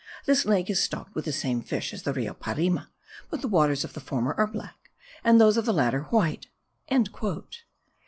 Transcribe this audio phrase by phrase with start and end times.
[0.25, 2.87] This lake is stocked with the same fish as the Rio Parima;
[3.29, 4.89] but the waters of the former are black,
[5.23, 6.47] and those of the latter white."